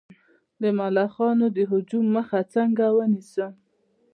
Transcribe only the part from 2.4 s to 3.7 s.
څنګه ونیسم؟